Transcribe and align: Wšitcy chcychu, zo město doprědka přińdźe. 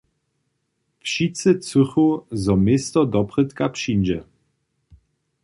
Wšitcy 1.03 1.53
chcychu, 1.57 2.07
zo 2.43 2.53
město 2.63 2.99
doprědka 3.15 3.65
přińdźe. 3.75 4.19